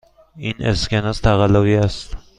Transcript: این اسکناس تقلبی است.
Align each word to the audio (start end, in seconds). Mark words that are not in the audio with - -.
این 0.37 0.55
اسکناس 0.59 1.19
تقلبی 1.21 1.75
است. 1.75 2.15